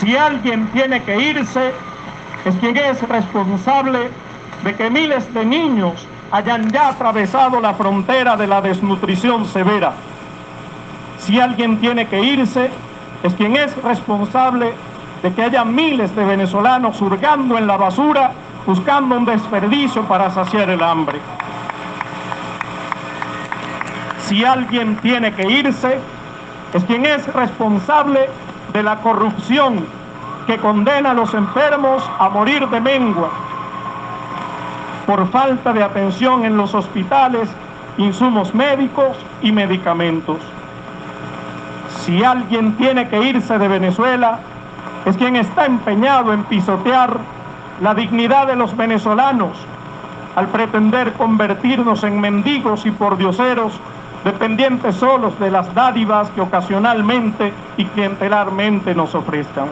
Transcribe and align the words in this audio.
Si 0.00 0.16
alguien 0.16 0.68
tiene 0.68 1.02
que 1.02 1.18
irse, 1.20 1.72
es 2.44 2.54
quien 2.56 2.76
es 2.76 3.02
responsable 3.08 4.10
de 4.64 4.74
que 4.74 4.90
miles 4.90 5.32
de 5.34 5.44
niños 5.44 6.06
hayan 6.30 6.70
ya 6.70 6.88
atravesado 6.88 7.60
la 7.60 7.74
frontera 7.74 8.36
de 8.36 8.46
la 8.46 8.60
desnutrición 8.60 9.46
severa. 9.46 9.92
Si 11.18 11.40
alguien 11.40 11.80
tiene 11.80 12.06
que 12.06 12.20
irse, 12.20 12.70
es 13.22 13.34
quien 13.34 13.56
es 13.56 13.74
responsable 13.82 14.72
de 15.22 15.32
que 15.32 15.42
haya 15.42 15.64
miles 15.64 16.14
de 16.14 16.24
venezolanos 16.24 17.00
hurgando 17.00 17.58
en 17.58 17.66
la 17.66 17.76
basura 17.76 18.32
buscando 18.66 19.16
un 19.16 19.24
desperdicio 19.24 20.02
para 20.04 20.30
saciar 20.30 20.68
el 20.68 20.82
hambre. 20.82 21.18
Si 24.26 24.44
alguien 24.44 24.96
tiene 24.98 25.32
que 25.32 25.50
irse, 25.50 25.98
es 26.74 26.84
quien 26.84 27.06
es 27.06 27.26
responsable 27.32 28.28
de 28.72 28.82
la 28.82 28.96
corrupción 29.00 29.86
que 30.46 30.58
condena 30.58 31.10
a 31.10 31.14
los 31.14 31.34
enfermos 31.34 32.02
a 32.18 32.28
morir 32.28 32.68
de 32.68 32.80
mengua 32.80 33.30
por 35.06 35.26
falta 35.30 35.72
de 35.72 35.82
atención 35.82 36.44
en 36.44 36.58
los 36.58 36.74
hospitales, 36.74 37.48
insumos 37.96 38.54
médicos 38.54 39.16
y 39.40 39.52
medicamentos. 39.52 40.36
Si 42.00 42.22
alguien 42.22 42.76
tiene 42.76 43.08
que 43.08 43.22
irse 43.22 43.58
de 43.58 43.68
Venezuela, 43.68 44.40
es 45.06 45.16
quien 45.16 45.36
está 45.36 45.64
empeñado 45.64 46.34
en 46.34 46.44
pisotear 46.44 47.16
la 47.80 47.94
dignidad 47.94 48.48
de 48.48 48.56
los 48.56 48.76
venezolanos 48.76 49.52
al 50.36 50.46
pretender 50.48 51.14
convertirnos 51.14 52.04
en 52.04 52.20
mendigos 52.20 52.84
y 52.84 52.90
pordioseros 52.90 53.72
dependientes 54.32 54.94
solos 54.96 55.38
de 55.40 55.50
las 55.50 55.74
dádivas 55.74 56.28
que 56.30 56.42
ocasionalmente 56.42 57.50
y 57.78 57.84
clientelarmente 57.86 58.94
nos 58.94 59.14
ofrezcan. 59.14 59.68